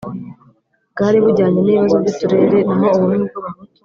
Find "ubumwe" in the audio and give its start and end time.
2.97-3.25